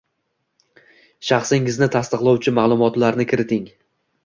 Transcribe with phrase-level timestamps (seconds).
[1.27, 3.71] Shaxsingizni tasdiqlovchi maʼlumotlarni kiriting.